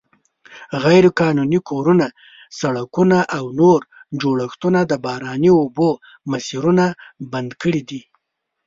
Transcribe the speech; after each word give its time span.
غیرقانوني 0.83 1.59
کورونه، 1.69 2.07
سړکونه 2.59 3.17
او 3.37 3.45
نور 3.59 3.79
جوړښتونه 4.21 4.79
د 4.91 4.93
باراني 5.05 5.51
اوبو 5.61 5.89
مسیرونه 6.31 6.85
بند 7.31 7.51
کړي 7.61 7.81
دي. 7.89 8.01